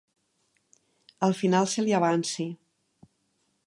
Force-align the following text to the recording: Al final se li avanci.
Al 1.27 1.37
final 1.43 1.71
se 1.75 1.87
li 1.89 1.97
avanci. 2.01 2.51